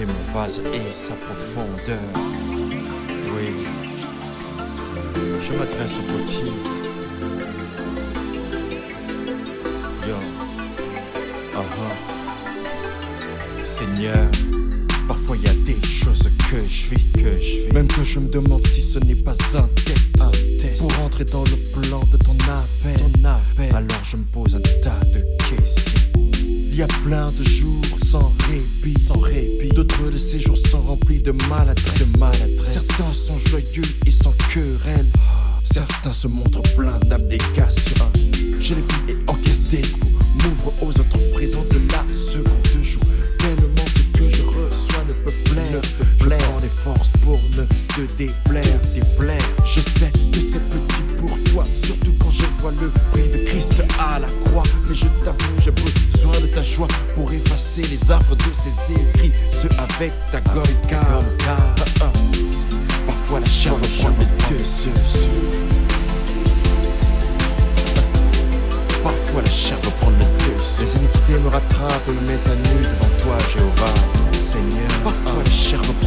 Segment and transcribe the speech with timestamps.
[0.00, 1.98] vase et sa profondeur.
[3.36, 3.52] Oui,
[5.42, 6.52] je m'adresse au potier.
[10.08, 10.14] Yo,
[11.56, 11.62] ah.
[13.62, 14.30] Seigneur,
[15.06, 17.72] parfois y a des choses que je vis, que je vis.
[17.72, 20.78] Même que je me demande si ce n'est pas un test, un test.
[20.78, 23.74] Pour entrer dans le plan de ton appel, ton appel.
[23.74, 26.02] Alors je me pose un tas de questions.
[26.72, 29.18] Il y a plein de jours sans répit, sans
[30.10, 32.72] de ces jours sont remplis de maladresse, de maladresse.
[32.72, 35.06] Certains sont joyeux et sans querelle.
[35.62, 37.94] Certains se montrent pleins d'abnégation.
[38.60, 40.12] Je les vis et encaisse des coups.
[40.42, 43.00] M'ouvre aux autres présents de la seconde joue.
[43.38, 45.82] Tellement ce que je reçois ne peut plaire.
[46.20, 49.42] Je prends des forces pour ne te déplaire, déplaire.
[49.64, 53.82] Je sais que c'est petit pour toi, surtout quand je vois le prix de Christ
[53.98, 54.62] à la croix.
[54.88, 57.30] Mais je t'avoue, j'ai besoin de ta joie pour
[57.82, 59.32] effacer les affres de ces écrits.
[59.50, 60.38] Ceux avec ta.
[60.38, 62.12] Ah, ah.
[63.06, 64.90] Parfois la chair reprend le dessus.
[69.02, 70.80] Parfois la chair reprend le dessus.
[70.80, 73.94] Les iniquités me rattrapent et me mettent à nu devant toi, Jéhovah.
[74.40, 76.01] Seigneur, parfois la chair reprend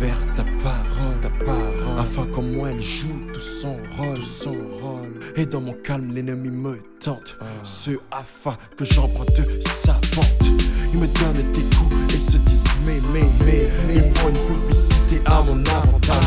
[0.00, 4.54] vers ta parole, ta parole, afin qu'en moi elle joue tout son rôle, tout son
[4.80, 5.18] rôle.
[5.36, 10.50] Et dans mon calme, l'ennemi me tente, ce afin que j'emprunte sa pente.
[10.92, 14.56] Il me donne des coups et se disent mais mais mais mais ils font une
[14.56, 16.24] publicité à mon avantage,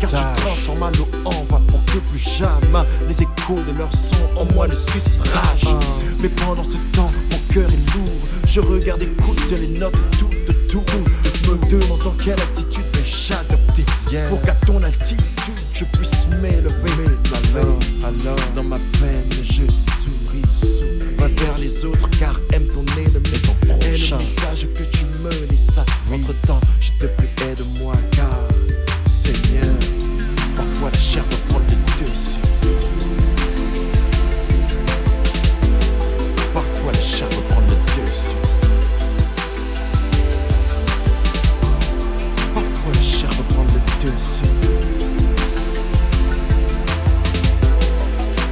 [0.00, 4.16] car tu transformes l'eau en vin pour que plus jamais les échos de leur son
[4.36, 5.66] en moi ne suscitent rage.
[6.20, 8.20] Mais pendant ce temps, mon cœur est lourd.
[8.46, 10.84] Je regarde, écoute les notes toutes autour.
[11.48, 12.69] Me demande dans quelle attitude
[14.28, 15.20] pour qu'à ton altitude
[15.72, 16.70] je puisse m'élever.
[17.54, 21.14] Alors, alors, dans ma peine, je souris, souris.
[21.16, 23.28] Va vers les autres car aime ton ennemi.
[23.34, 24.16] Et ton prochain.
[24.16, 25.78] le message que tu me laisses.
[26.12, 27.19] Entre temps, je te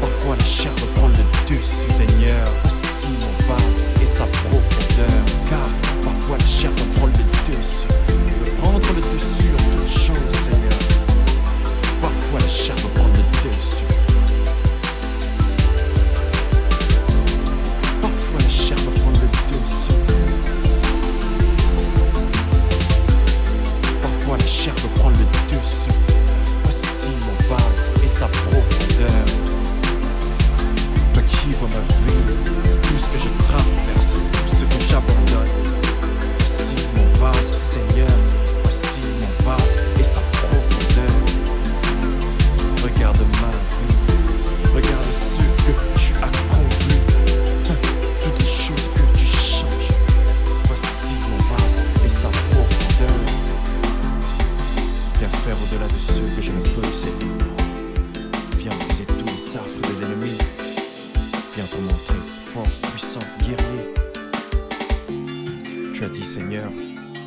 [0.00, 1.14] Parfois la chair reprend le
[1.48, 1.88] dessus.
[1.88, 5.24] Seigneur, voici mon vase et sa profondeur.
[5.48, 5.68] Car
[6.02, 7.86] parfois la chair reprend le dessus.
[8.44, 10.80] Veut prendre le dessus en toute chose, Seigneur.
[12.02, 13.84] Parfois la chair reprend le dessus.
[18.02, 19.94] Parfois la chair reprend le dessus.
[24.02, 24.74] Parfois la chair
[25.08, 25.35] le dessus.
[25.52, 29.26] Voici mon vase et sa profondeur.
[31.14, 32.24] Toi qui vois ma vie,
[32.82, 33.75] tout ce que je traverse,
[55.66, 57.56] au-delà de ce que je ne peux, Seigneur.
[58.58, 60.36] Viens briser tous les affres de l'ennemi.
[61.54, 63.94] Viens te montrer fort, puissant, guerrier.
[65.94, 66.70] Tu as dit, Seigneur,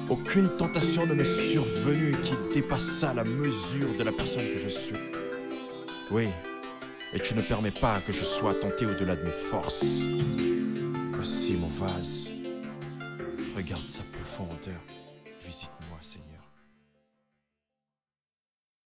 [0.09, 4.97] aucune tentation ne m'est survenue qui dépassât la mesure de la personne que je suis.
[6.11, 6.28] Oui,
[7.13, 10.03] et tu ne permets pas que je sois tenté au-delà de mes forces.
[11.13, 12.29] Voici mon vase.
[13.55, 14.81] Regarde sa profondeur.
[15.45, 16.38] Visite-moi, Seigneur.